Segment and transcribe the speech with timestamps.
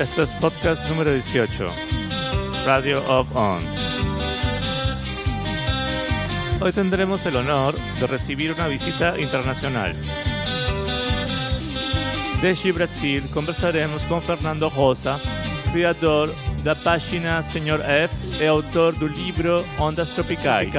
[0.00, 1.66] Este es podcast número 18,
[2.64, 3.62] Radio of On.
[6.62, 9.94] Hoy tendremos el honor de recibir una visita internacional.
[12.40, 15.20] Desde Brasil conversaremos con Fernando Rosa,
[15.70, 20.70] criador da página Senhor F e autor do livro Ondas Tropicais.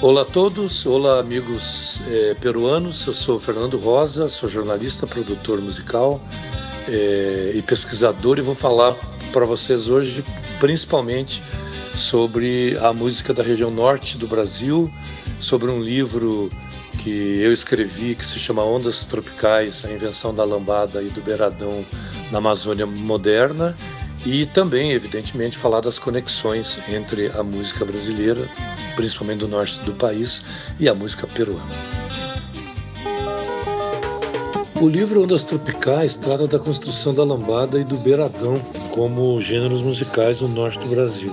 [0.00, 3.04] Olá a todos, olá amigos eh, peruanos.
[3.04, 6.20] Eu sou Fernando Rosa, sou jornalista, produtor musical
[6.88, 8.94] eh, e pesquisador e vou falar
[9.32, 10.22] para vocês hoje
[10.60, 11.42] principalmente
[11.96, 14.88] sobre a música da região norte do Brasil,
[15.40, 16.48] sobre um livro
[17.02, 21.84] que eu escrevi que se chama Ondas Tropicais, a invenção da lambada e do beiradão
[22.30, 23.74] na Amazônia moderna
[24.24, 28.40] e também, evidentemente, falar das conexões entre a música brasileira,
[28.98, 30.42] principalmente do norte do país,
[30.80, 31.62] e a música peruana.
[34.80, 38.54] O livro Ondas Tropicais trata da construção da lambada e do beiradão
[38.90, 41.32] como gêneros musicais no norte do Brasil.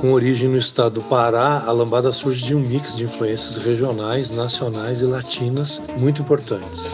[0.00, 4.30] Com origem no estado do Pará, a lambada surge de um mix de influências regionais,
[4.30, 6.90] nacionais e latinas muito importantes.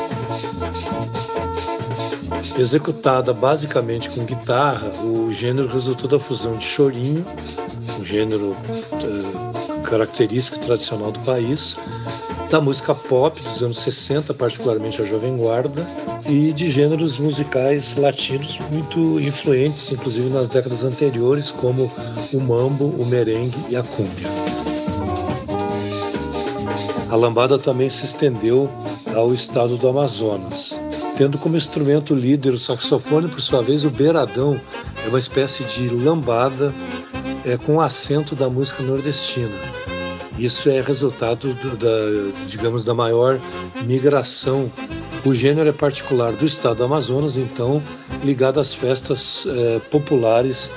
[2.58, 7.24] Executada basicamente com guitarra, o gênero resultou da fusão de chorinho,
[7.98, 8.56] um gênero
[9.88, 11.76] característico e tradicional do país,
[12.50, 15.86] da música pop dos anos 60, particularmente a Jovem Guarda,
[16.28, 21.90] e de gêneros musicais latinos muito influentes, inclusive nas décadas anteriores, como
[22.32, 24.28] o mambo, o merengue e a cúmbia.
[27.10, 28.68] A lambada também se estendeu
[29.14, 30.78] ao estado do Amazonas,
[31.16, 34.60] tendo como instrumento líder o saxofone, por sua vez, o beiradão
[35.04, 36.74] é uma espécie de lambada
[37.44, 39.56] é, com acento da música nordestina
[40.38, 43.40] isso é resultado do, da, digamos, da maior
[43.84, 44.70] migração.
[45.24, 47.82] O gênero é particular do estado do Amazonas, então
[48.22, 50.70] ligado às festas eh, populares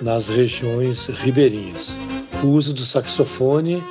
[0.00, 1.98] nas regiões ribeirinhas.
[2.42, 3.84] O uso do saxofone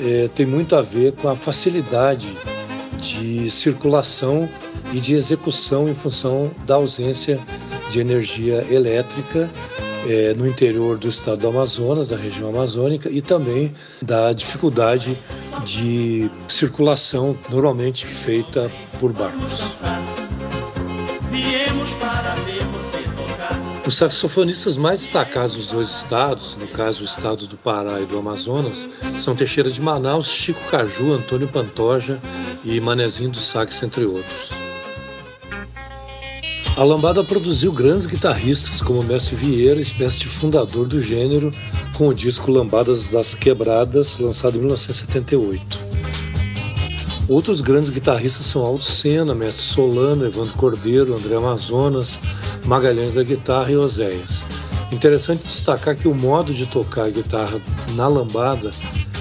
[0.00, 2.34] eh, tem muito a ver com a facilidade
[2.98, 4.48] de circulação
[4.94, 7.38] e de execução em função da ausência
[7.90, 9.50] de energia elétrica
[10.06, 15.18] é, no interior do estado do Amazonas, da região amazônica, e também da dificuldade
[15.64, 18.70] de circulação normalmente feita
[19.00, 19.62] por barcos.
[23.86, 28.18] Os saxofonistas mais destacados dos dois estados, no caso o estado do Pará e do
[28.18, 28.88] Amazonas,
[29.20, 32.18] são Teixeira de Manaus, Chico Caju, Antônio Pantoja
[32.64, 34.63] e Manezinho do Sax, entre outros.
[36.76, 41.52] A lambada produziu grandes guitarristas como Messi Vieira, espécie de fundador do gênero,
[41.96, 45.78] com o disco Lambadas das Quebradas, lançado em 1978.
[47.28, 52.18] Outros grandes guitarristas são Aldo Senna, Mestre Solano, Evandro Cordeiro, André Amazonas,
[52.64, 54.42] Magalhães da Guitarra e Oséias.
[54.92, 57.60] Interessante destacar que o modo de tocar a guitarra
[57.94, 58.70] na lambada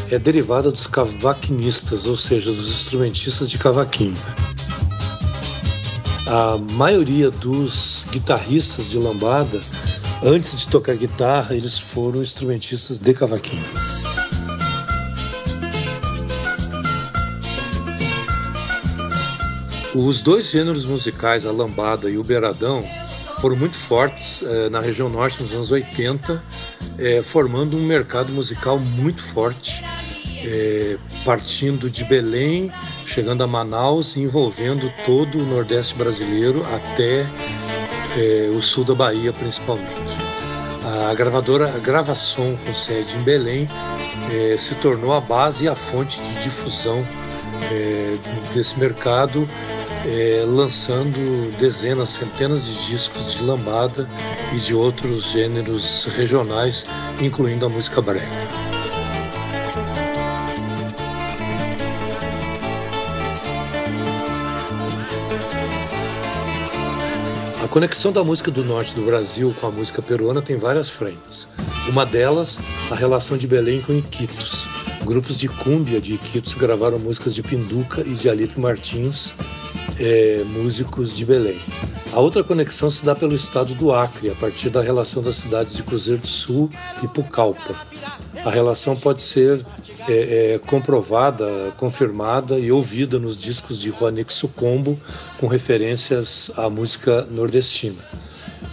[0.09, 4.16] é derivado dos cavaquinistas, ou seja, dos instrumentistas de cavaquinho
[6.28, 9.59] a maioria dos guitarristas de lambada,
[10.23, 13.63] antes de tocar guitarra, eles foram instrumentistas de cavaquinho.
[19.94, 22.83] Os dois gêneros musicais, a lambada e o beiradão,
[23.39, 26.44] foram muito fortes eh, na região norte nos anos 80,
[26.97, 29.83] eh, formando um mercado musical muito forte
[30.44, 32.72] é, partindo de Belém,
[33.13, 37.28] chegando a Manaus e envolvendo todo o Nordeste brasileiro até
[38.18, 39.94] é, o sul da Bahia, principalmente.
[40.84, 43.68] A gravadora Gravação, com sede em Belém,
[44.31, 47.06] é, se tornou a base e a fonte de difusão
[47.72, 48.18] é,
[48.51, 49.47] desse mercado,
[50.47, 54.06] lançando dezenas, centenas de discos de lambada
[54.53, 56.85] e de outros gêneros regionais,
[57.22, 58.28] incluindo a música brega.
[67.74, 71.48] Conexão da música do norte do Brasil com a música peruana tem várias frentes.
[71.90, 72.60] Uma delas,
[72.92, 74.68] a relação de Belém com Iquitos.
[75.04, 79.34] Grupos de cúmbia de Iquitos gravaram músicas de Pinduca e de Alipe Martins,
[80.00, 81.58] é, músicos de Belém.
[82.14, 85.74] A outra conexão se dá pelo estado do Acre, a partir da relação das cidades
[85.74, 86.70] de Cruzeiro do Sul
[87.02, 87.75] e Pucallpa.
[88.45, 89.66] A relação pode ser
[90.07, 95.00] é, é, comprovada, confirmada e ouvida nos discos de Juanico Sucombo,
[95.40, 98.04] com referências à música nordestina.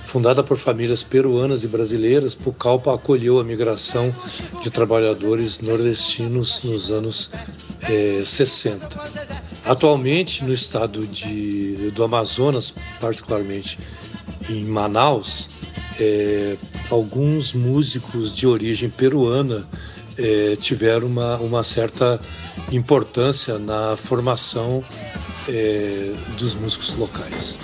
[0.04, 4.12] Fundada por famílias peruanas e brasileiras, Pucallpa acolheu a migração
[4.60, 7.30] de trabalhadores nordestinos nos anos
[7.82, 8.88] é, 60.
[9.64, 13.78] Atualmente, no estado de, do Amazonas, particularmente
[14.48, 15.48] em Manaus,
[16.00, 16.56] é,
[16.90, 19.66] alguns músicos de origem peruana
[20.18, 22.20] é, tiveram uma, uma certa
[22.72, 24.82] importância na formação
[25.48, 27.58] é, dos músicos locais.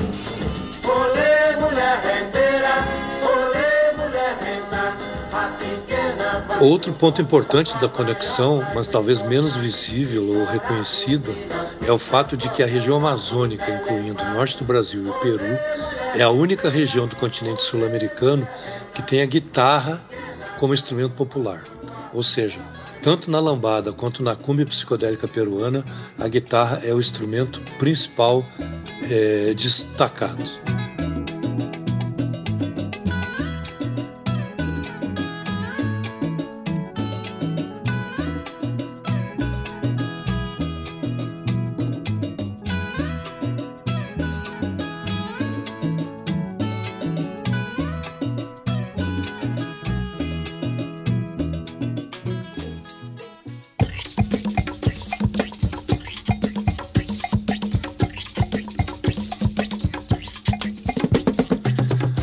[6.59, 11.31] Outro ponto importante da conexão, mas talvez menos visível ou reconhecida,
[11.87, 15.13] é o fato de que a região amazônica, incluindo o norte do Brasil e o
[15.21, 15.59] Peru,
[16.17, 18.49] é a única região do continente sul-americano
[18.95, 20.01] que tem a guitarra
[20.59, 21.63] como instrumento popular.
[22.13, 22.59] Ou seja,
[23.03, 25.85] tanto na lambada quanto na cumbia psicodélica peruana,
[26.19, 28.45] a guitarra é o instrumento principal
[29.11, 30.45] é, destacado.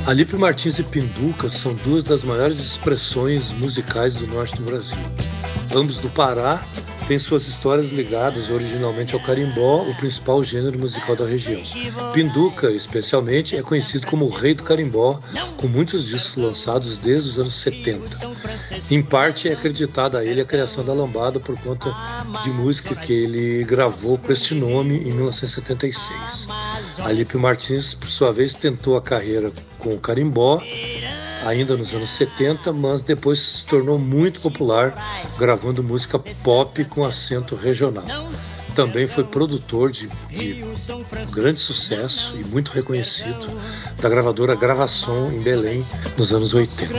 [0.06, 4.98] Alípio Martins e Pinduca são duas das maiores expressões musicais do norte do Brasil.
[5.74, 6.62] Ambos do Pará
[7.08, 11.62] têm suas histórias ligadas originalmente ao carimbó, o principal gênero musical da região.
[12.14, 15.22] Pinduca, especialmente, é conhecido como o rei do carimbó,
[15.56, 18.04] com muitos discos lançados desde os anos 70.
[18.92, 21.94] Em parte é acreditada a ele a criação da lambada por conta
[22.44, 26.48] de música que ele gravou com este nome em 1976.
[27.00, 30.62] Alípio Martins, por sua vez, tentou a carreira com o carimbó
[31.46, 34.94] ainda nos anos 70, mas depois se tornou muito popular
[35.38, 38.06] gravando música pop com acento regional.
[38.76, 40.64] Também foi produtor de, de
[41.34, 43.48] grande sucesso e muito reconhecido
[44.02, 45.86] da gravadora Gravação em Belém
[46.18, 46.92] nos anos 80.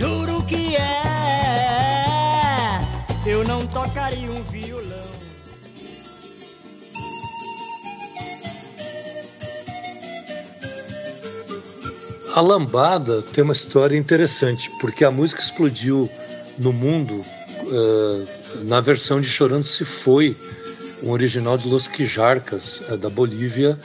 [0.00, 1.02] Juro que é.
[3.26, 5.10] Eu não tocaria um violão.
[12.34, 16.08] A lambada tem uma história interessante, porque a música explodiu
[16.56, 20.34] no mundo uh, na versão de Chorando Se Foi,
[21.02, 23.78] um original de Los Quijarcas, uh, da Bolívia,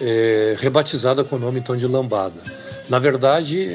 [0.00, 2.40] uh, rebatizada com o nome então de lambada.
[2.88, 3.66] Na verdade,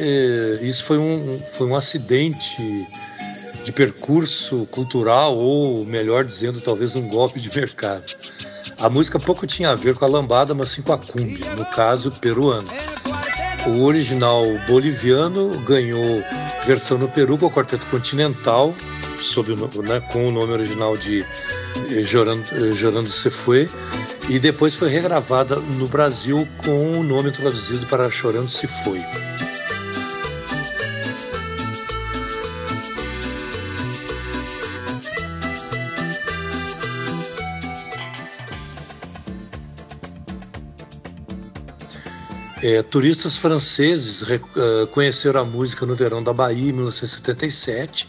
[0.61, 2.87] isso foi um, foi um acidente
[3.63, 8.03] de percurso cultural, ou melhor dizendo, talvez um golpe de mercado.
[8.79, 11.65] A música pouco tinha a ver com a lambada, mas sim com a cumbia, no
[11.65, 12.67] caso peruano.
[13.67, 16.23] O original boliviano ganhou
[16.65, 18.73] versão no Peru com o Quarteto Continental,
[19.21, 21.25] sob o, né, com o nome original de
[22.03, 23.69] Jorando, eh, Jorando eh, Se Fue,
[24.29, 29.01] e depois foi regravada no Brasil com o nome traduzido para Chorando Se Foi.
[42.61, 48.07] É, turistas franceses uh, conheceram a música no verão da Bahia, em 1977,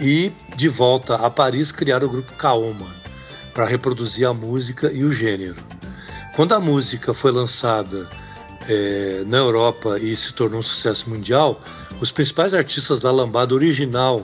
[0.00, 3.05] e, de volta a Paris, criaram o grupo Kaoma
[3.56, 5.56] para reproduzir a música e o gênero.
[6.34, 8.06] Quando a música foi lançada
[8.68, 11.64] é, na Europa e se tornou um sucesso mundial,
[11.98, 14.22] os principais artistas da lambada original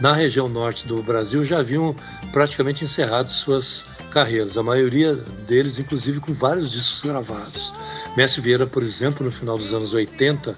[0.00, 1.94] na região norte do Brasil já haviam
[2.32, 5.14] praticamente encerrado suas carreiras, a maioria
[5.46, 7.72] deles, inclusive, com vários discos gravados.
[8.16, 10.56] Messi Vieira, por exemplo, no final dos anos 80,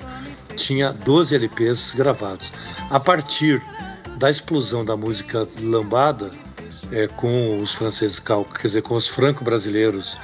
[0.57, 2.53] tinha 12 LPs gravados.
[2.89, 3.63] A partir
[4.17, 6.31] da explosão da música lambada,
[6.93, 10.19] é, com os franceses, quer dizer, com os franco-brasileiros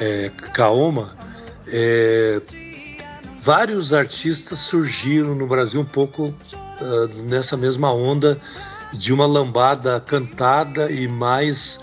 [0.00, 1.16] é, Kaoma,
[1.68, 2.40] é,
[3.40, 8.40] vários artistas surgiram no Brasil um pouco uh, nessa mesma onda
[8.92, 11.80] de uma lambada cantada e mais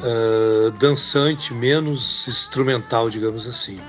[0.00, 3.80] uh, dançante, menos instrumental, digamos assim.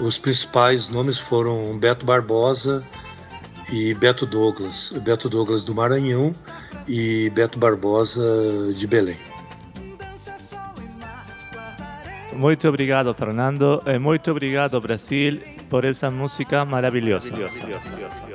[0.00, 2.84] Os principais nomes foram Beto Barbosa
[3.72, 4.92] e Beto Douglas.
[5.02, 6.32] Beto Douglas do Maranhão
[6.88, 9.18] e Beto Barbosa de Belém.
[12.32, 13.82] Muito obrigado, Fernando.
[13.86, 17.30] E muito obrigado, Brasil, por essa música maravilhosa.
[17.30, 18.29] maravilhosa.